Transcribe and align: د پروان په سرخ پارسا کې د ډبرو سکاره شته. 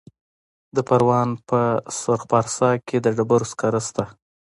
د 0.75 0.77
پروان 0.87 1.29
په 1.49 1.59
سرخ 1.99 2.21
پارسا 2.31 2.69
کې 2.87 2.97
د 3.01 3.07
ډبرو 3.17 3.45
سکاره 3.51 3.81
شته. 3.87 4.03